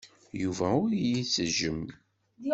Yuba 0.41 0.67
ur 0.83 0.91
iyi-ittejjem. 0.93 1.81